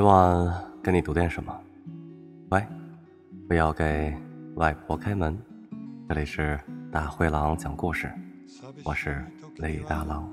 [0.00, 0.50] 今晚
[0.82, 1.54] 给你读点什么？
[2.52, 2.66] 喂，
[3.46, 4.16] 不要给
[4.54, 5.38] 外婆开门。
[6.08, 6.58] 这里是
[6.90, 8.10] 大灰狼讲故事，
[8.82, 9.22] 我是
[9.56, 10.26] 李大狼。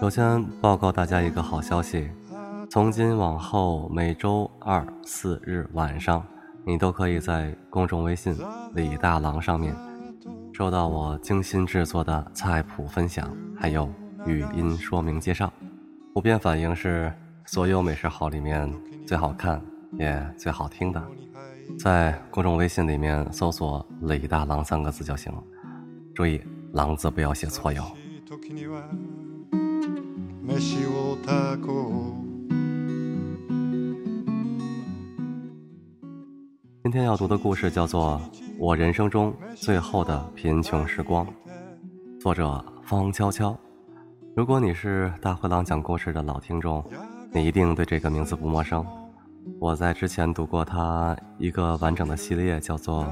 [0.00, 2.10] 首先报告大家一个好消息，
[2.68, 6.26] 从今往后每周二、四日晚上，
[6.66, 8.36] 你都可以在公众微信
[8.74, 9.72] “李大郎”上面
[10.56, 13.92] 收到我精心制作的菜谱分享，还有
[14.24, 15.52] 语音说明介绍。
[16.12, 17.12] 普遍反应是
[17.44, 18.72] 所有美食好里面
[19.04, 19.60] 最好看
[19.98, 21.02] 也最好听的。
[21.76, 25.32] 在公众微信里面搜索“李大郎”三个字就行，
[26.14, 26.40] 注意
[26.72, 27.82] “郎”字不要写错哟。
[36.84, 38.20] 今天要读的故事叫做
[38.64, 41.26] 《我人生中最后的贫穷时光》，
[42.18, 43.54] 作者方悄悄。
[44.34, 46.82] 如果你是大灰狼讲故事的老听众，
[47.30, 48.82] 你一定对这个名字不陌生。
[49.60, 53.04] 我在之前读过他一个完整的系列，叫做《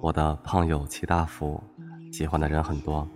[0.00, 1.62] 我的胖友齐大福》，
[2.16, 3.06] 喜欢的人很多。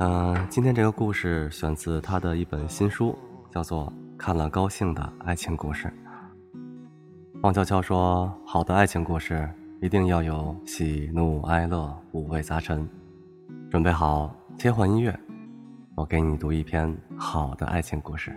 [0.00, 3.16] 嗯，今天这个故事选自他的一本新书，
[3.50, 3.86] 叫做
[4.18, 5.90] 《看了高兴的爱情故事》。
[7.40, 9.48] 方悄悄说：“好的爱情故事
[9.80, 12.88] 一定要有喜怒哀乐五味杂陈。”
[13.70, 15.18] 准备好切换音乐，
[15.96, 18.32] 我给你读一篇好的爱情故事。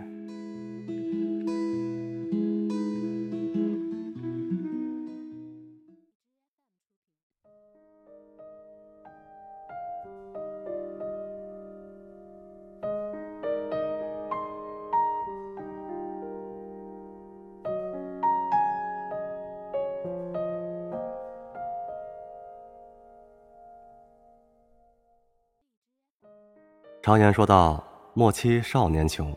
[27.10, 27.82] 常言说道
[28.14, 29.36] ：“莫欺少年穷。”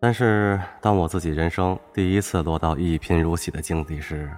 [0.00, 4.30] 但是，当我自己人生第一次落到一贫如洗的境地时，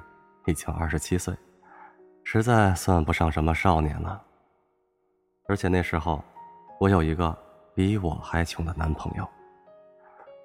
[0.46, 1.36] 已经二十七岁，
[2.24, 4.22] 实在算不上什么少年了。
[5.46, 6.24] 而且那时候，
[6.80, 7.36] 我有一个
[7.74, 9.28] 比我还穷的男朋友。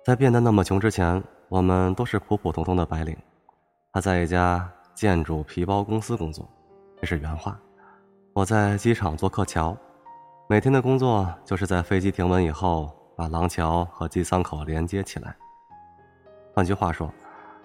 [0.03, 3.17] 在变得那么穷之前，我们都是普普通通的白领。
[3.93, 6.45] 他在一家建筑皮包公司工作，
[6.99, 7.57] 这是原话。
[8.33, 9.77] 我在机场做客桥。
[10.51, 15.33] 每天的工作就是在飞机停稳以后，把廊桥和机舱口连接起来。
[16.53, 17.09] 换句话说，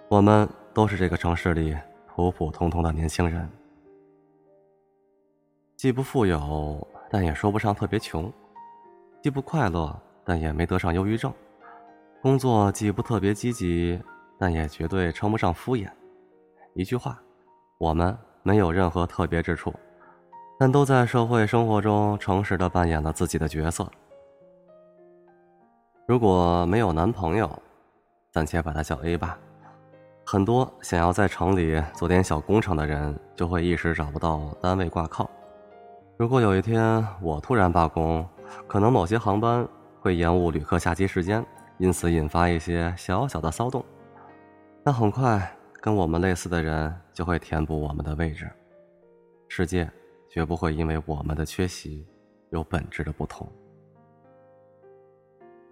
[0.08, 1.76] 我们都是这个城市里
[2.06, 3.50] 普普通通的年轻人，
[5.74, 8.30] 既不富有，但也说不上特别穷；
[9.20, 11.32] 既不快乐，但也没得上忧郁症；
[12.22, 14.00] 工作既不特别积极，
[14.38, 15.90] 但也绝对称不上敷衍。
[16.74, 17.20] 一句话，
[17.78, 19.74] 我们没有任何特别之处。
[20.58, 23.86] 但都在社会生活中诚实的扮演了自己的角色。
[26.06, 27.50] 如果没有男朋友，
[28.32, 29.38] 暂且把他叫 A 吧。
[30.24, 35.30] 很多想要在城里做点小工程的人，就会一时找不到单位挂靠。
[36.16, 38.26] 如果有一天我突然罢工，
[38.66, 39.68] 可能某些航班
[40.00, 41.44] 会延误旅客下机时间，
[41.78, 43.84] 因此引发一些小小的骚动。
[44.82, 48.50] 但很快，跟我们类似的人就会填补我们的位置。
[49.48, 49.88] 世界。
[50.36, 52.06] 绝不会因为我们的缺席
[52.50, 53.50] 有本质的不同。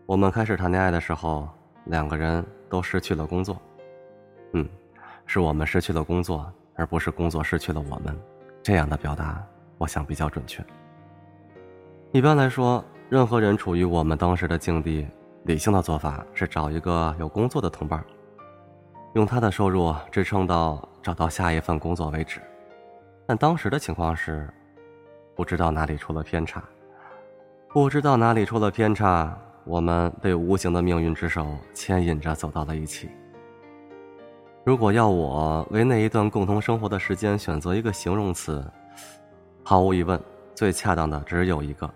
[0.07, 1.47] 我们开始谈恋爱的时候，
[1.85, 3.61] 两个人都失去了工作。
[4.55, 4.67] 嗯，
[5.27, 8.19] 是我们失去了工作，而不是工作失去了我们。
[8.63, 10.65] 这样的表达，我想比较准确。
[12.13, 15.07] 一般来说，任何人处于我们当时的境地，
[15.43, 18.03] 理性的做法是找一个有工作的同伴，
[19.13, 22.41] 用他的收入支撑到找到下一份工作为止。
[23.27, 24.49] 但当时的情况是，
[25.35, 26.63] 不知道哪里出了偏差，
[27.69, 33.09] 不知道哪里出了偏差，我们被无形的命运之手牵引着走到了一起。
[34.63, 38.65] 如果要我为那一段共同生活的时间选择一个形容词，
[39.63, 40.21] 毫无疑问，
[40.55, 41.91] 最恰当的只有一个：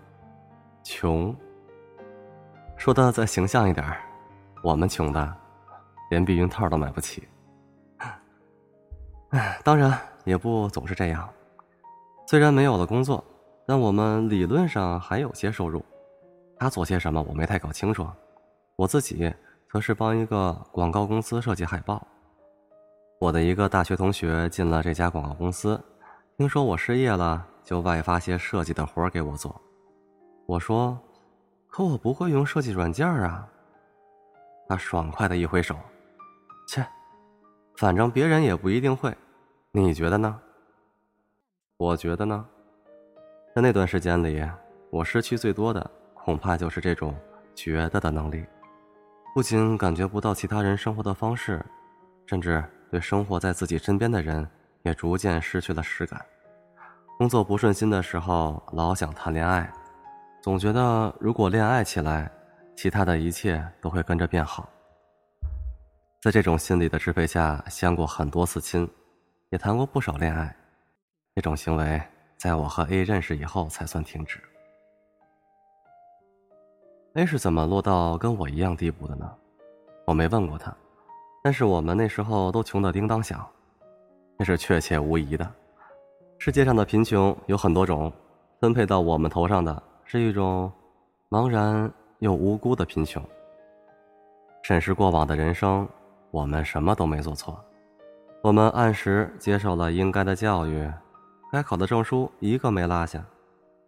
[0.83, 1.35] 穷。
[2.75, 3.85] 说的再形象一点，
[4.63, 5.35] 我们穷的
[6.09, 7.27] 连避孕套都买不起。
[9.29, 10.08] 唉， 当然。
[10.29, 11.27] 也不总是这样，
[12.27, 13.23] 虽然没有了工作，
[13.65, 15.83] 但我们理论上还有些收入。
[16.59, 18.07] 他做些什么，我没太搞清楚。
[18.75, 19.33] 我自己
[19.73, 22.07] 则是帮一个广告公司设计海报。
[23.19, 25.83] 我的一个大学同学进了这家广告公司，
[26.37, 29.59] 听说我失业了，就外发些设计的活给我做。
[30.45, 30.95] 我说
[31.67, 33.49] ：“可我不会用设计软件啊。”
[34.69, 35.75] 他爽快的一挥手
[36.69, 36.85] ：“切，
[37.77, 39.11] 反正别人也不一定会。”
[39.71, 40.39] 你觉得呢？
[41.77, 42.43] 我觉得呢，
[43.55, 44.43] 在那段时间里，
[44.89, 47.15] 我失去最多的恐怕就是这种
[47.53, 48.43] 觉得的能力，
[49.35, 51.63] 不仅感觉不到其他人生活的方式，
[52.25, 54.49] 甚至对生活在自己身边的人
[54.81, 56.19] 也逐渐失去了实感。
[57.19, 59.71] 工作不顺心的时候，老想谈恋爱，
[60.41, 62.31] 总觉得如果恋爱起来，
[62.75, 64.67] 其他的一切都会跟着变好。
[66.23, 68.89] 在这种心理的支配下，相过很多次亲，
[69.49, 70.55] 也谈过不少恋爱。
[71.35, 72.01] 这种行为，
[72.37, 74.39] 在我和 A 认识以后才算停止。
[77.13, 79.35] A 是怎么落到跟我一样地步的呢？
[80.05, 80.75] 我没问过他，
[81.43, 83.47] 但是我们那时候都穷得叮当响，
[84.37, 85.51] 那是确切无疑的。
[86.37, 88.11] 世界上的贫穷有很多种，
[88.59, 90.71] 分配到我们头上的是一种
[91.29, 93.23] 茫然又无辜的贫穷。
[94.61, 95.87] 审视过往的人生，
[96.29, 97.59] 我们什么都没做错，
[98.41, 100.89] 我们按时接受了应该的教育，
[101.51, 103.21] 该考的证书一个没落下，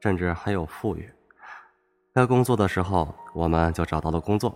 [0.01, 1.09] 甚至还有富裕。
[2.13, 4.53] 该工作的时候，我们就找到了工作。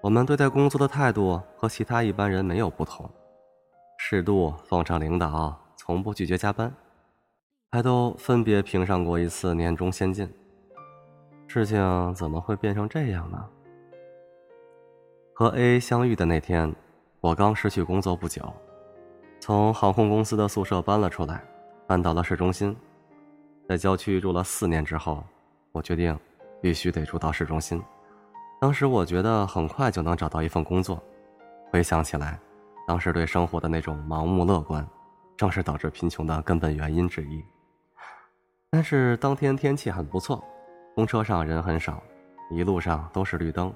[0.00, 3.08] 我们对待工作的态度和其他一般人没有不同，
[3.98, 6.74] 适度奉承领导，从不拒绝加班。
[7.70, 10.28] 还都分别评上过一次年终先进，
[11.46, 13.48] 事情怎么会变成这样呢？
[15.32, 16.74] 和 A 相遇的那天，
[17.20, 18.42] 我刚失去工作不久，
[19.40, 21.42] 从航空公司的宿舍搬了出来，
[21.86, 22.76] 搬到了市中心。
[23.68, 25.24] 在郊区住了四年之后，
[25.72, 26.18] 我决定
[26.60, 27.82] 必须得住到市中心。
[28.60, 31.02] 当时我觉得很快就能找到一份工作。
[31.70, 32.38] 回想起来，
[32.86, 34.86] 当时对生活的那种盲目乐观，
[35.36, 37.44] 正是导致贫穷的根本原因之一。
[38.70, 40.42] 但是当天天气很不错，
[40.94, 42.02] 公车上人很少，
[42.50, 43.72] 一路上都是绿灯，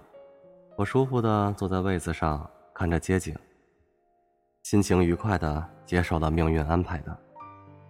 [0.76, 3.34] 我舒服的坐在位子上看着街景，
[4.62, 7.16] 心情愉快的接受了命运安排的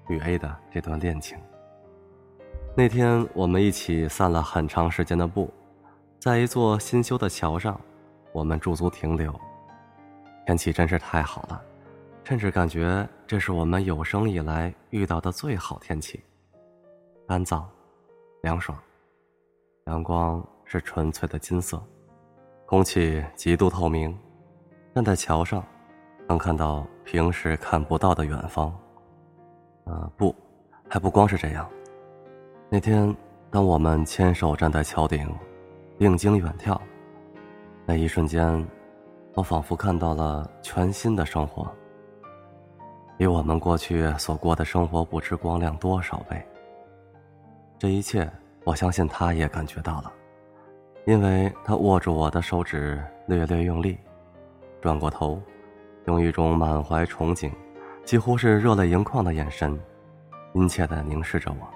[0.08, 1.38] 与 A 的这段恋情。
[2.74, 5.52] 那天我们一起散了很长时间的步，
[6.18, 7.78] 在一座新修的桥上，
[8.32, 9.38] 我们驻足停留。
[10.46, 11.62] 天气真是太好了，
[12.24, 16.24] 甚至感觉这是我们有生以来遇到的最好天气。
[17.28, 17.62] 干燥，
[18.40, 18.76] 凉爽，
[19.84, 21.80] 阳光是纯粹的金色，
[22.64, 24.18] 空气极度透明，
[24.94, 25.62] 站在桥上，
[26.28, 28.72] 能看到平时看不到的远方。
[29.84, 30.34] 啊，不，
[30.88, 31.68] 还不光是这样。
[32.68, 33.14] 那天，
[33.50, 35.28] 当我们牵手站在桥顶，
[35.98, 36.78] 定睛远眺，
[37.84, 38.66] 那一瞬间，
[39.34, 41.70] 我仿佛看到了全新的生活，
[43.18, 46.40] 比我们过去所过的生活不知光亮多少倍。
[47.78, 48.30] 这一切，
[48.64, 50.12] 我相信他也感觉到了，
[51.06, 53.98] 因为他握住我的手指，略略用力，
[54.80, 55.42] 转过头，
[56.06, 57.50] 用一种满怀憧憬，
[58.04, 59.78] 几乎是热泪盈眶的眼神，
[60.54, 61.68] 殷切地凝视着我。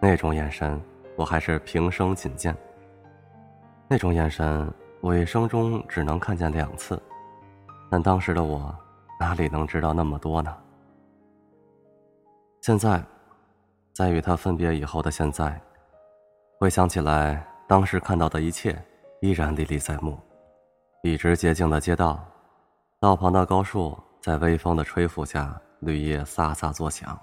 [0.00, 0.80] 那种眼神，
[1.16, 2.56] 我还是平生仅见。
[3.88, 7.00] 那种眼神，我一生中只能看见两次，
[7.90, 8.74] 但当时的我，
[9.18, 10.56] 哪里能知道那么多呢？
[12.60, 13.02] 现在。
[13.96, 15.56] 在与他分别以后的现在，
[16.58, 18.76] 回想起来，当时看到的一切
[19.20, 20.18] 依然历历在目：
[21.00, 22.18] 笔直洁净的街道，
[23.04, 27.14] 道旁的高树在微风的吹拂下，绿叶飒飒作响；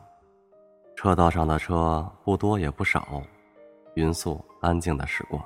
[0.96, 3.20] 车道上的车不多也不少，
[3.96, 5.44] 匀速安静的驶过。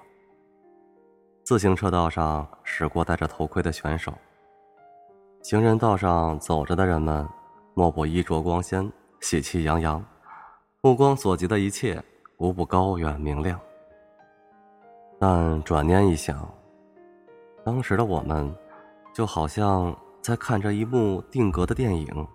[1.45, 4.13] 自行车道上驶过戴着头盔的选手，
[5.41, 7.25] 行人道上走着的人们，
[7.73, 10.03] 莫不衣着光鲜，喜气洋洋。
[10.81, 12.03] 目光所及的一切，
[12.39, 13.57] 无不高远明亮。
[15.17, 16.45] 但转念一想，
[17.63, 18.53] 当时的我们，
[19.13, 22.27] 就好像在看着一幕定格的电影。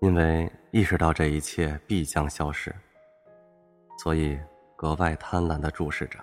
[0.00, 2.74] 因为意识到这一切必将消失，
[3.98, 4.40] 所以
[4.74, 6.18] 格外贪婪的注视着，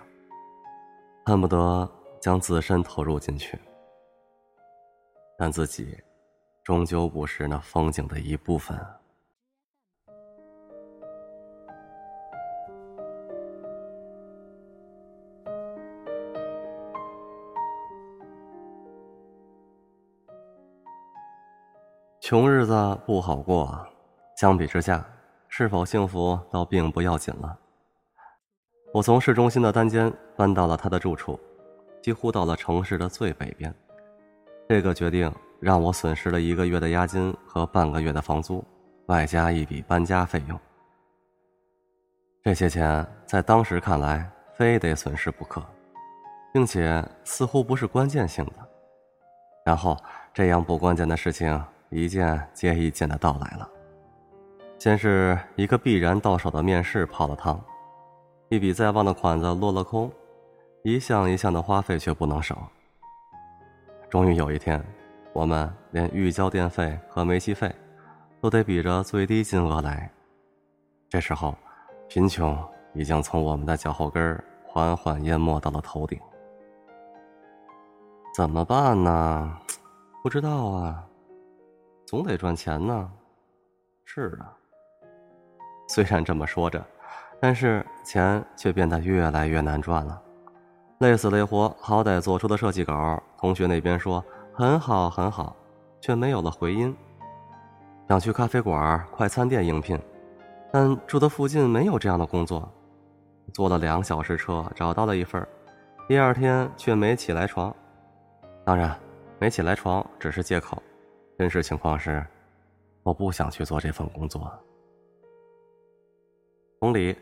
[1.26, 1.88] 恨不得
[2.20, 3.56] 将自身投入进去。
[5.38, 5.96] 但自己，
[6.64, 8.76] 终究不是那风景的一部分。
[22.32, 23.78] 穷日子不好过，
[24.38, 25.06] 相比之下，
[25.48, 27.54] 是否幸福倒并不要紧了。
[28.90, 31.38] 我从市中心的单间搬到了他的住处，
[32.00, 33.70] 几乎到了城市的最北边。
[34.66, 38.64] 这个决定让我损失了一个月的押金和半个月的房租，
[39.08, 40.58] 外加一笔搬家费用。
[42.42, 45.62] 这些钱在当时看来非得损失不可，
[46.50, 48.52] 并且似乎不是关键性的。
[49.66, 49.94] 然后，
[50.32, 51.62] 这样不关键的事情。
[51.92, 53.68] 一件接一件的到来了，
[54.78, 57.60] 先是一个必然到手的面试泡了汤，
[58.48, 60.10] 一笔在望的款子落了空，
[60.82, 62.66] 一项一项的花费却不能少。
[64.08, 64.82] 终于有一天，
[65.34, 67.70] 我们连预交电费和煤气费，
[68.40, 70.10] 都得比着最低金额来。
[71.10, 71.54] 这时候，
[72.08, 72.56] 贫穷
[72.94, 76.18] 已经从我们的脚后跟缓缓淹没到了头顶。
[78.34, 79.58] 怎么办呢？
[80.22, 81.04] 不知道啊，
[82.12, 83.10] 总得赚钱呢。
[84.04, 84.52] 是啊。
[85.88, 86.84] 虽然这么说着，
[87.40, 90.22] 但是钱却变得越来越难赚了。
[90.98, 95.56] 累死累活，好歹做出的设计稿，同学那边说很好很好，
[96.02, 96.94] 却没有了回音。
[98.10, 99.98] 想去咖啡馆、快餐店应聘，
[100.70, 102.70] 但住的附近没有这样的工作。
[103.54, 105.48] 坐了两小时车找到了一份，
[106.06, 107.74] 第二天却没起来床。
[108.66, 108.94] 当然，
[109.38, 110.82] 没起来床只是借口，
[111.38, 112.24] 真实情况是，
[113.02, 114.52] 我不想去做这份工作。
[116.78, 117.16] 同理，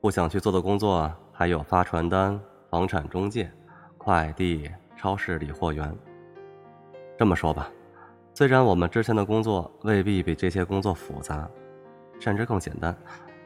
[0.00, 2.38] 不想去做的工作还有发传单、
[2.70, 3.50] 房产中介、
[3.96, 5.96] 快递、超市理货员。
[7.16, 7.70] 这么说吧，
[8.34, 11.48] 虽然我们之前的工作未必比这些工作复杂，
[12.20, 12.96] 甚至更简单，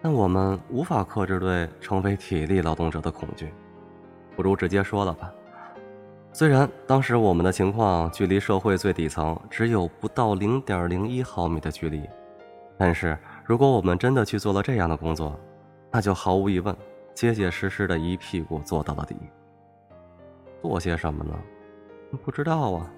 [0.03, 3.53] 但我们无法克制对成为体力劳动者的恐惧。
[4.37, 5.33] 不如直接说了吧。
[6.33, 12.09] 虽然当时我们的情况距离社会最底层只有不到零点零一毫米的距离，
[12.77, 13.17] 但是。
[13.45, 15.39] 如果我们真的去做了这样的工作，
[15.91, 16.75] 那就毫无疑问，
[17.13, 19.17] 结结实实的一屁股坐到了底。
[20.63, 21.35] 做些什么呢？
[22.25, 22.89] 不知道啊。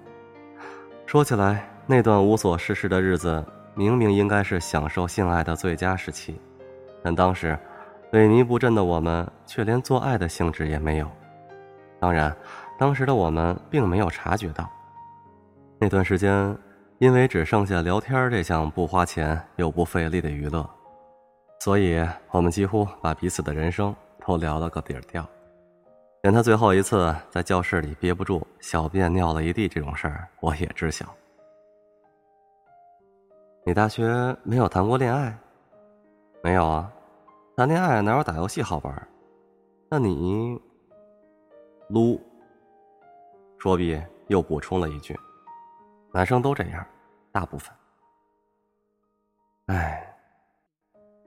[1.07, 6.39] 说起来，那段无所事事的日子，明明应该是享受性爱的最佳时期，
[7.01, 7.57] 但当时
[8.11, 11.09] 萎靡不振的我们，却连做爱的兴致也没有。
[11.99, 12.33] 当然，
[12.77, 14.69] 当时的我们并没有察觉到，
[15.79, 16.57] 那段时间。
[16.99, 20.65] 因为只剩下聊天这项不花钱又不费力的娱乐，
[21.59, 21.99] 所以
[22.31, 23.93] 我们几乎把彼此的人生
[24.25, 25.27] 都聊了个底儿掉。
[26.21, 31.05] 连他最后一次在教室里憋不住小便尿了一地这种事儿，我也知晓。
[33.65, 35.37] 你大学没有谈过恋爱？
[36.41, 36.89] 没有啊，
[37.57, 39.07] 谈恋爱哪有打游戏好玩？
[39.89, 40.57] 那你
[41.89, 42.21] 撸？
[43.65, 45.19] 说毕又补充了一句。
[46.13, 46.85] 男生都这样，
[47.31, 47.75] 大部分。
[49.65, 50.15] 哎，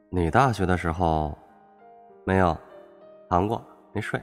[0.09, 1.37] 你大学的时候
[2.25, 2.57] 没有
[3.29, 3.61] 谈过，
[3.93, 4.23] 没睡？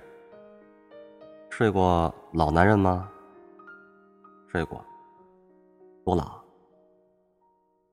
[1.50, 3.12] 睡过老男人吗？
[4.48, 4.82] 睡过。
[6.06, 6.42] 多老？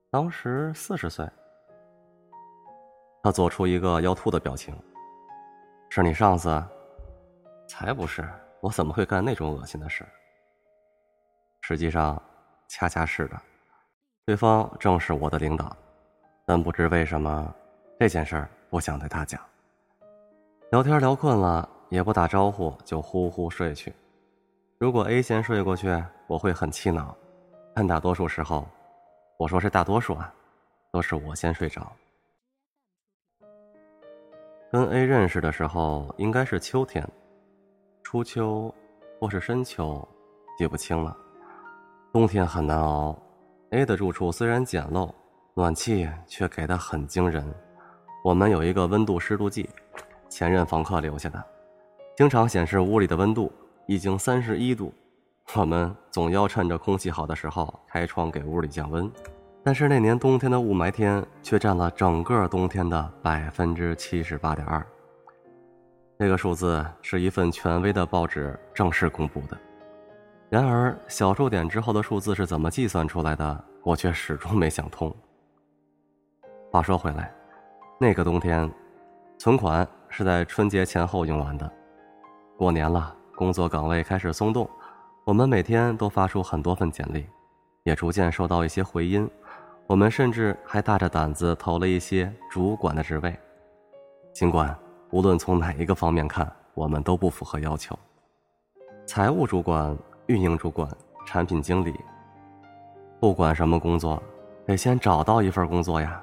[0.09, 1.29] 当时四十岁。
[3.25, 4.73] 他做出一个要吐的表情。
[5.91, 6.49] 是你上司？
[7.67, 8.25] 才不是！
[8.63, 10.03] 我怎么会干那种恶心的事？
[11.61, 12.21] 实际上。
[12.69, 13.39] 恰恰是的，
[14.25, 15.77] 对方正是我的领导，
[16.47, 17.55] 但不知为什么，
[18.01, 19.39] 这件事儿不想对他讲。
[20.71, 23.93] 聊天聊困了，也不打招呼就呼呼睡去。
[24.79, 27.15] 如果 A 先睡过去，我会很气恼，
[27.75, 28.67] 但大多数时候，
[29.39, 30.33] 我说是大多数啊，
[30.91, 31.93] 都是我先睡着。
[34.71, 37.07] 跟 A 认识的时候应该是秋天，
[38.13, 38.71] 初秋
[39.19, 40.07] 或是深秋，
[40.59, 41.17] 记不清了。
[42.13, 43.17] 冬天很难熬
[43.71, 45.11] ，A 的住处虽然简陋，
[45.55, 47.43] 暖气却给的很惊人。
[48.23, 49.67] 我们有一个温度湿度计，
[50.29, 51.43] 前任房客留下的，
[52.15, 53.51] 经常显示屋里的温度
[53.87, 54.93] 已经三十一度。
[55.55, 59.11] 我们总要趁着空气好的时候开窗给屋里降温，
[59.65, 64.87] 但是那年冬天的雾霾天却占了整个冬天的百分之七十八点二。
[66.23, 69.59] 这个数字是一份权威的报纸正式公布的。
[70.49, 73.65] 然而，小数点之后的数字是怎么计算出来的？
[73.83, 75.13] 我却始终没想通。
[76.71, 77.35] 话说回来，
[77.99, 78.71] 那个冬天，
[79.37, 81.69] 存款是在春节前后用完的。
[82.57, 84.71] 过年了，工作岗位开始松动，
[85.25, 87.27] 我们每天都发出很多份简历，
[87.83, 89.29] 也逐渐收到一些回音。
[89.89, 93.37] 我们甚至还大着胆子投了一些主管的职位，
[94.33, 94.73] 尽管
[95.13, 97.97] 无论从哪一个方面看，我们都不符合要求。
[99.07, 99.97] 财务主管。
[100.29, 100.89] 运营主管、
[101.27, 101.93] 产品经理，
[103.19, 104.23] 不管什么工作，
[104.65, 106.23] 得先找到一份工作呀。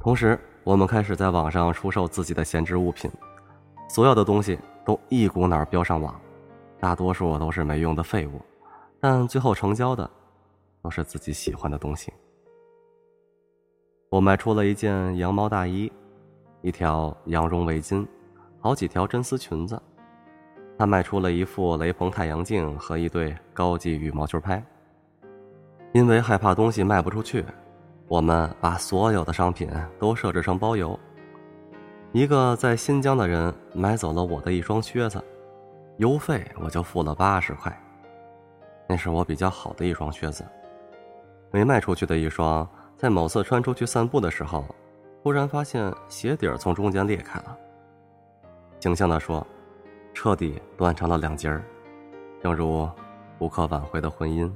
[0.00, 3.08] 同时，我们开始在网上出售自己的闲置物品，
[3.88, 6.20] 所有的东西都一股脑标上网，
[6.80, 8.40] 大多数都是没用的废物，
[8.98, 10.10] 但最后成交的
[10.82, 12.12] 都是自己喜欢的东西。
[14.10, 15.90] 我卖出了一件羊毛大衣，
[16.62, 18.06] 一条羊绒围巾，
[18.60, 19.80] 好几条真丝裙子。
[20.78, 24.62] 他卖出了一副雷朋太阳镜和一对高级羽毛球拍。
[25.92, 27.44] 因为害怕东西卖不出去，
[28.08, 30.98] 我们把所有的商品都设置成包邮。
[32.12, 35.22] 一个在新疆的人买走了我的一双靴子，
[35.98, 37.76] 邮费我就付了八十块。
[38.88, 40.44] 那是我比较好的一双靴子，
[41.50, 44.64] 没卖出去的一双，在某次穿出去散步的时候，
[45.22, 47.56] 忽然发现鞋底儿从中间裂开了。
[48.80, 49.46] 形象的说，
[50.14, 51.62] 彻底断成了两截儿，
[52.42, 52.88] 正如
[53.38, 54.50] 不可挽回的婚姻。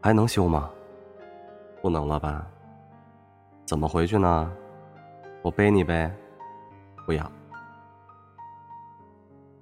[0.00, 0.70] 还能修吗？
[1.82, 2.46] 不能了吧？
[3.66, 4.52] 怎么回去呢？
[5.42, 6.10] 我背你呗？
[7.04, 7.30] 不要。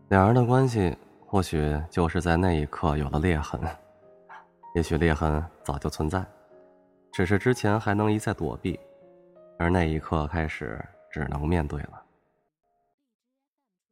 [0.08, 0.96] 两人的关系
[1.26, 3.60] 或许就是在那一刻有了裂痕，
[4.74, 6.24] 也许裂痕早就存在，
[7.12, 8.80] 只是之前还能一再躲避，
[9.58, 12.02] 而那一刻开始只能面对了。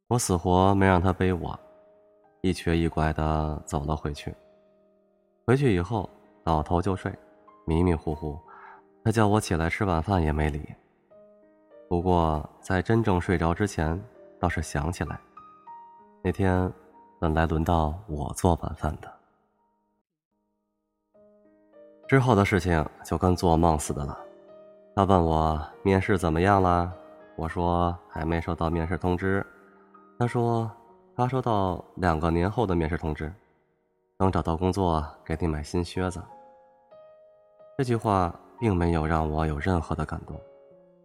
[0.09, 1.59] 我死活没让他背我，
[2.41, 4.35] 一瘸一拐的走了回去。
[5.45, 6.09] 回去以后
[6.43, 7.13] 倒头就睡，
[7.67, 8.39] 迷迷糊糊。
[9.05, 10.67] 他叫我起来吃晚饭也没理。
[11.89, 14.03] 不过在真正睡着之前，
[14.39, 15.21] 倒是想起来，
[16.23, 16.73] 那天
[17.19, 19.20] 本来轮到我做晚饭的。
[22.11, 24.19] 之后的事情就跟做梦似的了。
[24.97, 26.93] 他问我面试怎么样了，
[27.37, 29.47] 我说还没收到面试通知。
[30.19, 30.69] 他说
[31.15, 33.33] 他收到两个年后的面试通知，
[34.19, 36.21] 等找到工作给你买新靴子。
[37.79, 38.35] 这句话。
[38.59, 40.39] 并没有让我有任何的感动，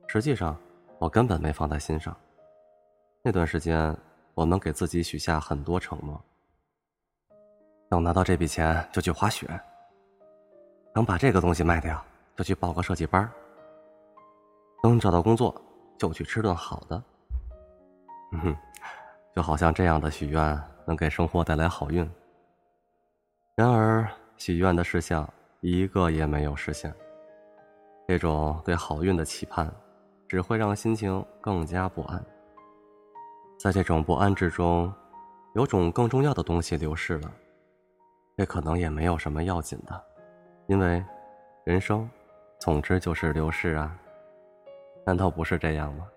[0.07, 0.57] 实际上，
[0.99, 2.13] 我根本没放在心上。
[3.21, 3.95] 那段时间，
[4.33, 6.21] 我们给自己许下很多承诺：
[7.89, 9.47] 等拿到这笔钱就去滑雪；
[10.95, 12.01] 能把这个东西卖掉
[12.37, 13.27] 就去报个设计班；
[14.81, 15.53] 等找到工作
[15.97, 17.03] 就去吃顿好的。
[18.31, 18.57] 嗯哼，
[19.35, 22.09] 就好像这样的许愿能给生活带来好运。
[23.55, 25.29] 然而，许愿的事项
[25.59, 26.93] 一个也没有实现。
[28.07, 29.69] 这种对好运的期盼，
[30.29, 32.23] 只会让心情更加不安。
[33.59, 34.93] 在这种不安之中，
[35.55, 37.31] 有种更重要的东西流逝了，
[38.37, 40.03] 这可能也没有什么要紧的，
[40.67, 41.03] 因为
[41.63, 42.09] 人生，
[42.59, 43.95] 总之就是流逝啊。
[45.05, 46.07] 难道不是这样吗？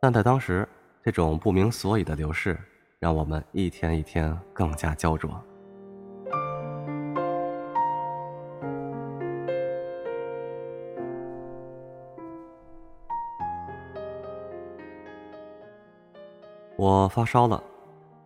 [0.00, 0.66] 但在当时，
[1.02, 2.56] 这种不明所以的流逝，
[2.98, 5.30] 让我们一天一天更加焦灼。
[16.76, 17.62] 我发烧了，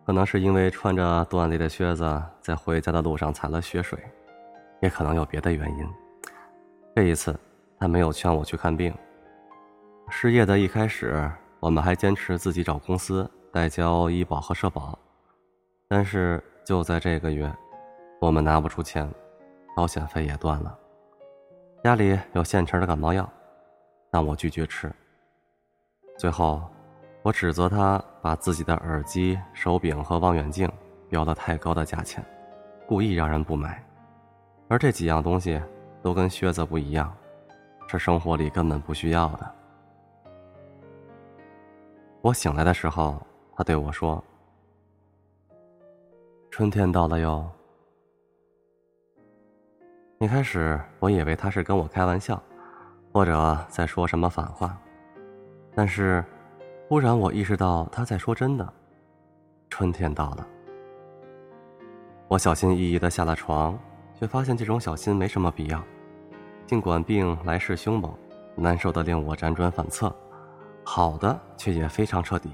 [0.05, 3.99] 可能是因为穿着断裂的靴子在回家的路上踩了血水，
[4.85, 5.93] 也可能有别的原因。
[6.95, 7.37] 这一次，
[7.79, 8.93] 他没有劝我去看病。
[10.09, 11.27] 失业的一开始，
[11.59, 14.97] 我们还坚持自己找公司代交医保和社保，
[15.89, 17.51] 但是就在这个月，
[18.21, 19.11] 我们拿不出钱，
[19.75, 20.77] 保险费也断了。
[21.83, 23.27] 家里有现成的感冒药，
[24.11, 24.91] 但我拒绝吃。
[26.17, 26.61] 最后。
[27.25, 30.71] 我指责他把自己的耳机、手柄和望远镜
[31.09, 32.23] 标了太高的价钱，
[32.87, 33.83] 故意让人不买。
[34.67, 35.61] 而这几样东西
[36.01, 37.15] 都跟靴子不一样，
[37.87, 39.55] 是生活里根本不需要的。
[42.21, 43.21] 我醒来的时候，
[43.55, 44.23] 他对我说
[46.49, 47.49] ：“春天到了哟。”
[50.19, 52.41] 一开始我以为他是跟我开玩笑，
[53.11, 54.77] 或者在说什么反话，
[55.73, 56.23] 但是。
[56.87, 58.73] 忽然，我意识到他在说真的。
[59.71, 60.47] 春天到了，
[62.27, 63.75] 我小心翼翼的下了床，
[64.19, 65.81] 却发现这种小心没什么必要。
[66.65, 68.13] 尽管病来势凶猛，
[68.55, 70.13] 难受的令我辗转反侧，
[70.83, 72.51] 好的却也非常彻底。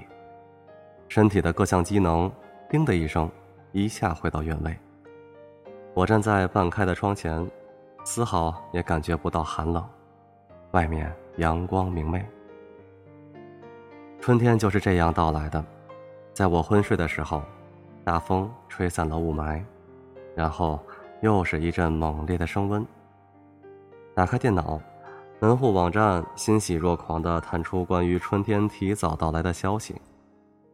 [1.08, 2.30] 身体的各项机能
[2.68, 3.30] “叮”的一声，
[3.72, 4.76] 一下回到原位。
[5.94, 7.46] 我站在半开的窗前，
[8.04, 9.86] 丝毫也感觉不到寒冷，
[10.72, 12.24] 外面阳光明媚。
[14.20, 15.64] 春天就是这样到来的，
[16.32, 17.42] 在我昏睡的时候，
[18.04, 19.62] 大风吹散了雾霾，
[20.34, 20.80] 然后
[21.22, 22.86] 又是一阵猛烈的升温。
[24.14, 24.78] 打开电脑，
[25.40, 29.98] 门户网站欣喜若狂地弹出关于春天提早到来的消息，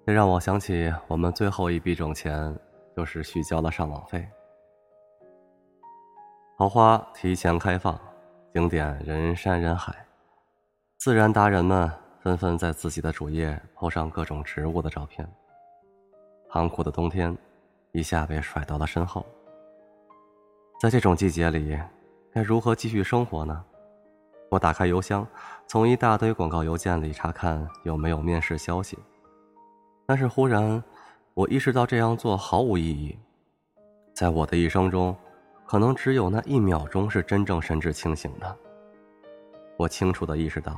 [0.05, 2.53] 这让我想起我们最后一笔挣钱
[2.97, 4.27] 就是续交了上网费。
[6.59, 7.97] 桃花提前开放，
[8.53, 9.95] 景点人山人海，
[10.99, 11.89] 自然达人们。
[12.21, 15.27] 纷纷在自己的主页铺上各种植物的照片。
[16.49, 17.35] 寒苦的冬天，
[17.93, 19.25] 一下被甩到了身后。
[20.79, 21.77] 在这种季节里，
[22.33, 23.65] 该如何继续生活呢？
[24.49, 25.27] 我打开邮箱，
[25.67, 28.97] 从一大堆广告邮件里查看有没有面试消息。
[30.07, 30.81] 但是忽然，
[31.35, 33.19] 我意识到这样做毫无意义。
[34.15, 35.15] 在我的一生中，
[35.67, 38.57] 可能只有那一秒钟是真正神志清醒的。
[39.77, 40.77] 我清楚的意识到，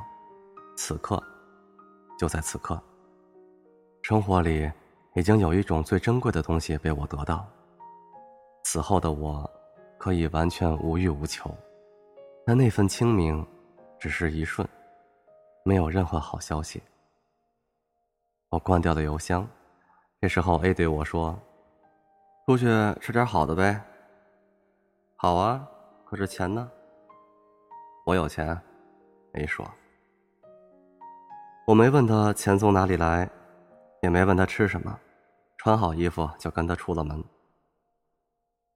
[0.79, 1.23] 此刻，
[2.19, 2.83] 就在此刻，
[4.01, 4.71] 生活里
[5.15, 7.47] 已经有一种最珍贵的东西被我得到。
[8.65, 9.49] 此后的我，
[10.01, 11.55] 可以完全无欲无求，
[12.47, 13.47] 但那份清明，
[13.99, 14.67] 只是一瞬，
[15.63, 16.83] 没有任何好消息。
[18.49, 19.47] 我关掉了邮箱，
[20.19, 21.39] 这时候 A 对我说
[22.49, 22.65] ：“出去
[22.99, 23.79] 吃点好的呗。
[25.17, 25.69] ”“好啊，
[26.07, 26.73] 可是钱呢
[28.07, 28.59] ？”“我有钱。
[29.35, 29.71] ”A 说。
[31.67, 33.29] 我没问他钱从哪里来，
[34.01, 34.99] 也没问他吃什么，
[35.59, 37.23] 穿好衣服就跟他出了门。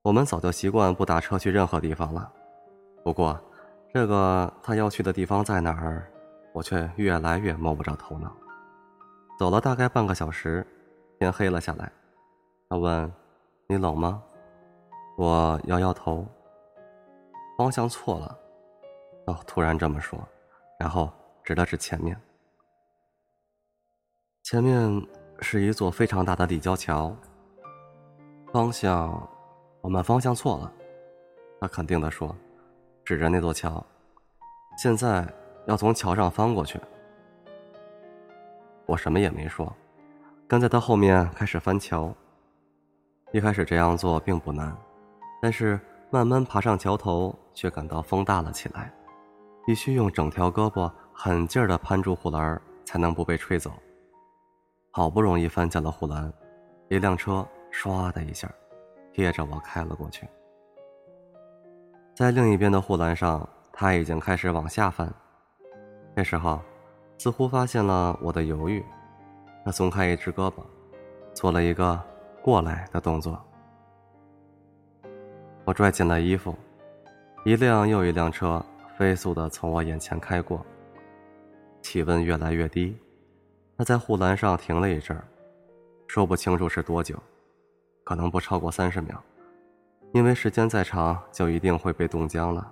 [0.04, 2.30] 我们早就习惯不打车去任何地方了，
[3.02, 3.40] 不过，
[3.90, 6.06] 这个他要去的地方在哪儿，
[6.52, 8.30] 我却越来越摸不着头脑。
[9.38, 10.66] 走了大概半个小时，
[11.18, 11.90] 天黑了下来。
[12.68, 13.10] 他问
[13.66, 14.22] ：“你冷吗？”
[15.16, 16.26] 我摇摇头。
[17.56, 18.38] 方向错了。
[19.26, 20.18] 哦，突然这么说，
[20.78, 21.10] 然后
[21.42, 22.14] 指了指前面。
[24.42, 25.02] 前面
[25.40, 27.16] 是一座非常大的立交桥。
[28.52, 29.26] 方向。
[29.84, 30.72] 我们方向错了，
[31.60, 32.34] 他肯定的说，
[33.04, 33.84] 指着那座桥。
[34.78, 35.30] 现在
[35.66, 36.80] 要从桥上翻过去。
[38.86, 39.70] 我什么也没说，
[40.48, 42.10] 跟在他后面开始翻桥。
[43.30, 44.74] 一开始这样做并不难，
[45.42, 48.90] 但是慢慢爬上桥头，却感到风大了起来，
[49.66, 53.70] 必须用整条胳膊狠劲儿的攀住护栏，才能不被吹走。
[54.92, 56.32] 好不容易翻下了护栏，
[56.88, 58.50] 一辆车唰的一下。
[59.14, 60.28] 贴着我开了过去，
[62.16, 65.08] 在另一边的护栏上，他已经开始往下翻。
[66.16, 66.60] 这时候，
[67.16, 68.84] 似乎发现了我的犹豫，
[69.64, 70.64] 他松开一只胳膊，
[71.32, 72.02] 做了一个
[72.42, 73.40] 过来的动作。
[75.64, 76.52] 我拽紧了衣服，
[77.44, 78.60] 一辆又一辆车
[78.98, 80.60] 飞速的从我眼前开过。
[81.82, 82.98] 气温越来越低，
[83.78, 85.22] 他在护栏上停了一阵儿，
[86.08, 87.16] 说不清楚是多久。
[88.04, 89.20] 可能不超过三十秒，
[90.12, 92.70] 因为时间再长就一定会被冻僵了。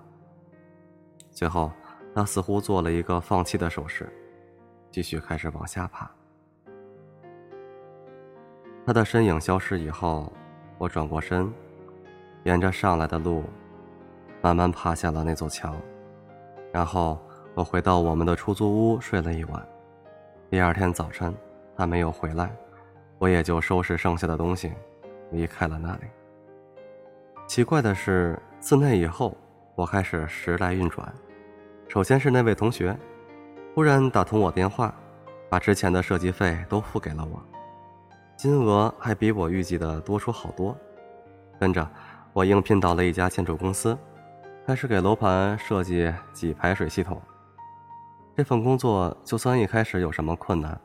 [1.31, 1.73] 最后，
[2.14, 4.12] 他似乎做了一个放弃的手势，
[4.90, 6.11] 继续开始往下爬。
[8.85, 10.31] 他的身影消失以后，
[10.77, 11.51] 我转过身，
[12.45, 13.45] 沿着上来的路，
[14.42, 15.75] 慢慢爬下了那座桥。
[16.71, 17.18] 然后
[17.55, 19.68] 我回到我们的出租屋睡了一晚。
[20.51, 21.35] 第二天早晨，
[21.75, 22.55] 他没有回来，
[23.18, 24.71] 我也就收拾剩下的东西。
[25.33, 26.03] 离开了那里。
[27.47, 29.37] 奇怪的是，自那以后，
[29.75, 31.12] 我开始时来运转。
[31.88, 32.97] 首先是那位同学，
[33.75, 34.95] 忽然打通我电话，
[35.51, 37.42] 把之前的设计费都付给了我，
[38.37, 40.77] 金额还比我预计的多出好多。
[41.59, 41.87] 跟着，
[42.33, 43.99] 我应聘到了一家建筑公司，
[44.66, 47.21] 开始给楼盘设计挤排水系统。
[48.35, 50.81] 这份工作就算一开始有什么困难，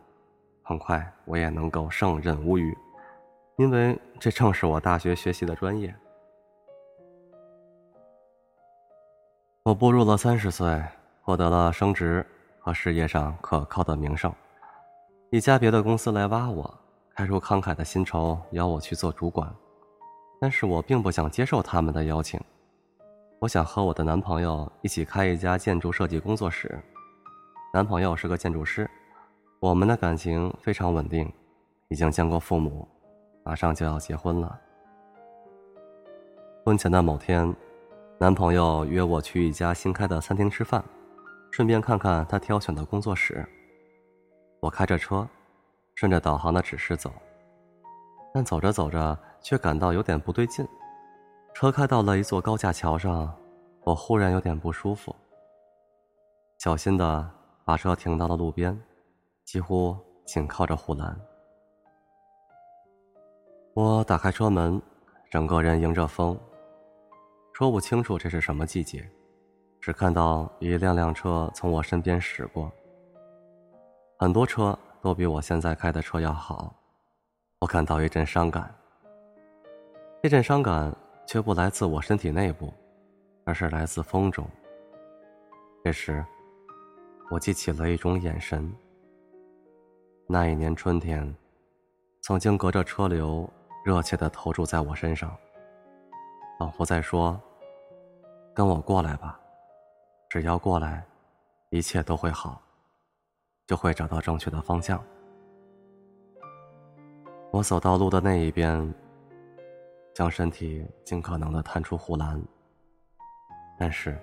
[0.64, 2.78] 很快我也能够胜任无虞。
[3.58, 5.94] 因为这正是我大学学习的专业。
[9.64, 10.82] 我步入了三十岁，
[11.24, 12.24] 获得了升职
[12.60, 14.32] 和事业上可靠的名声。
[15.32, 16.72] 一家别的公司来挖我，
[17.16, 19.52] 开出慷慨的薪酬，邀我去做主管。
[20.40, 22.40] 但是我并不想接受他们的邀请。
[23.40, 26.80] 我想和我的男朋友一起开一家建筑设计工作室。
[27.74, 28.88] 男朋友是个建筑师，
[29.60, 31.32] 我们的感情非常稳定，
[31.88, 32.88] 已经见过父母。
[33.48, 34.60] 马上就要结婚了。
[36.66, 37.56] 婚前的某天，
[38.20, 40.84] 男朋友约我去一家新开的餐厅吃饭，
[41.50, 43.48] 顺便看看他挑选的工作室。
[44.60, 45.26] 我开着车，
[45.96, 47.10] 顺着导航的指示走，
[48.34, 50.68] 但走着走着却感到有点不对劲。
[51.54, 53.34] 车开到了一座高架桥上，
[53.86, 55.16] 我忽然有点不舒服，
[56.58, 57.32] 小心的
[57.64, 58.78] 把车停到了路边，
[59.46, 61.18] 几乎紧靠着护栏。
[63.80, 64.82] 我打开车门，
[65.30, 66.36] 整个人迎着风。
[67.54, 69.08] 说不清楚这是什么季节，
[69.80, 72.72] 只看到一辆辆车从我身边驶过。
[74.18, 76.74] 很多车都比我现在开的车要好，
[77.60, 78.76] 我感到一阵伤感。
[80.24, 80.92] 这阵伤感
[81.28, 82.74] 却不来自我身体内部，
[83.46, 84.44] 而是来自风中。
[85.84, 86.26] 这时，
[87.30, 88.74] 我记起了一种眼神。
[90.28, 91.32] 那一年春天，
[92.24, 93.48] 曾经隔着车流。
[93.88, 95.34] 热切的投注在我身上，
[96.60, 97.40] 仿佛在说
[98.54, 99.40] ：“跟我过来吧，
[100.28, 101.06] 只要过来，
[101.70, 102.62] 一切都会好，
[103.66, 105.02] 就会找到正确的方向。”
[107.50, 108.94] 我走到路的那一边，
[110.14, 112.44] 将身体尽可能的探出护栏，
[113.80, 114.20] 但是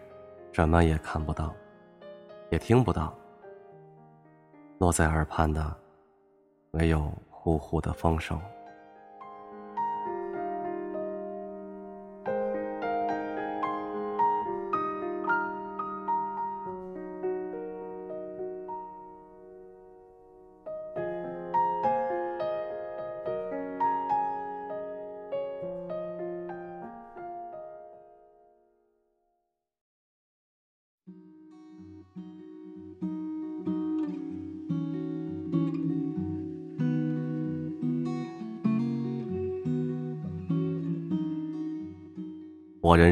[0.53, 1.55] 什么也看不到，
[2.51, 3.15] 也听不到。
[4.77, 5.75] 落在耳畔的，
[6.73, 8.39] 唯有呼呼的风声。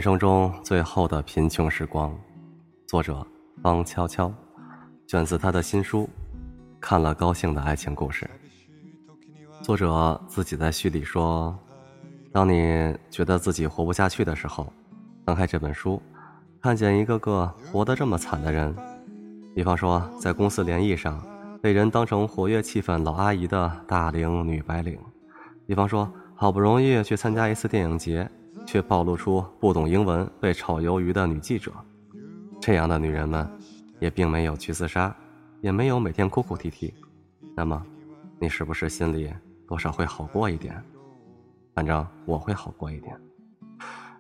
[0.02, 2.12] 生中最后的贫穷时光，
[2.88, 3.24] 作者
[3.62, 4.34] 方悄悄，
[5.06, 6.02] 选自他的新书
[6.80, 8.28] 《看了高兴的爱情故事》。
[9.64, 11.56] 作者自己在序里说
[12.34, 14.72] ：“当你觉得自己活不下去的时候，
[15.24, 16.02] 翻开这本书，
[16.60, 18.74] 看见一个个活得这么惨的人，
[19.54, 21.24] 比方说在公司联谊上
[21.62, 24.98] 被人当成活跃气氛老阿姨的大龄女白领，
[25.64, 28.28] 比方说好不容易去参加一次电影节。”
[28.66, 31.72] 却暴露出不懂英文、被炒鱿鱼的女记者，
[32.60, 33.48] 这样的女人们，
[33.98, 35.14] 也并没有去自杀，
[35.60, 36.92] 也没有每天哭哭啼啼。
[37.54, 37.84] 那么，
[38.38, 39.32] 你是不是心里
[39.66, 40.82] 多少会好过一点？
[41.74, 43.18] 反正我会好过一点。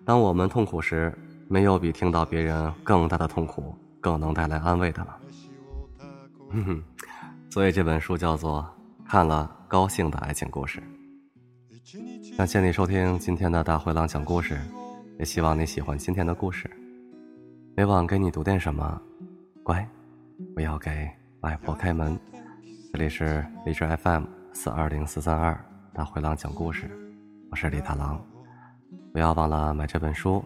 [0.04, 1.12] 当我们痛苦时，
[1.48, 5.18] 没有比听到别人更大的痛苦更能带来安慰的了。
[6.50, 6.82] 哼哼，
[7.50, 8.66] 所以这本书叫做
[9.08, 10.80] 《看了高兴的爱情故事》。
[12.38, 14.56] 感谢你收听今天的大灰狼讲故事，
[15.18, 16.70] 也希望你喜欢今天的故事。
[17.74, 19.02] 每晚给你读点什么，
[19.64, 19.84] 乖，
[20.54, 22.16] 不要给外婆开门。
[22.92, 25.58] 这里是荔枝 FM 四二零四三二
[25.92, 26.88] 大灰狼讲故事，
[27.50, 28.24] 我是李大狼。
[29.12, 30.42] 不要忘了买这本书，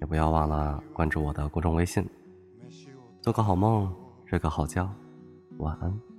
[0.00, 2.08] 也不要忘了关注我的公众微信。
[3.20, 3.92] 做个好梦，
[4.26, 4.88] 睡个好觉，
[5.58, 6.09] 晚安。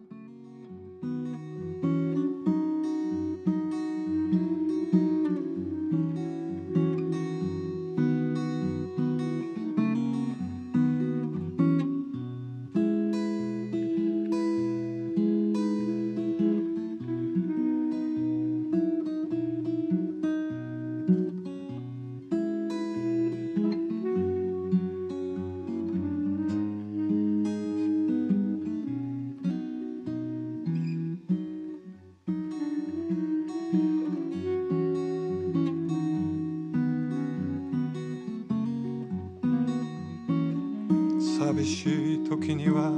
[41.52, 42.94] 寂しい時には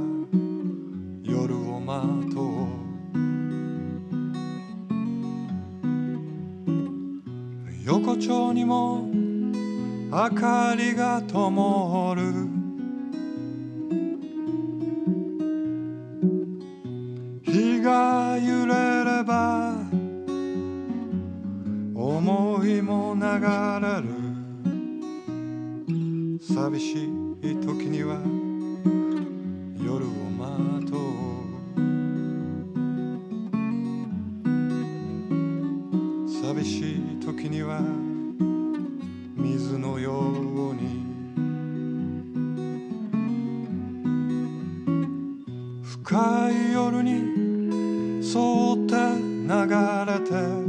[1.24, 2.44] 夜を待とう。
[7.84, 9.08] 横丁にも
[10.08, 12.22] 明かりが灯る。
[17.42, 19.74] 日が揺れれば
[21.92, 23.22] 思いも流
[23.84, 24.14] れる。
[26.38, 27.04] 寂し
[27.42, 28.33] い時には
[48.36, 48.94] 沿って
[49.46, 49.52] 流
[50.06, 50.63] れて